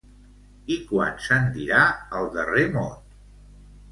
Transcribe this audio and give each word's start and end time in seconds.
I 0.75 0.77
quan 0.91 1.19
se'n 1.25 1.45
dirà 1.57 1.83
el 2.21 2.31
darrer 2.37 2.63
mot? 2.79 3.15